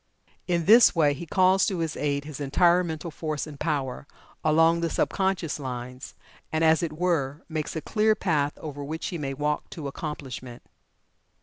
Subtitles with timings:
[0.47, 4.07] In this way he calls to his aid his entire mental force and power,
[4.43, 6.15] along the sub conscious lines,
[6.51, 10.63] and, as it were, makes a clear path over which he may walk to accomplishment.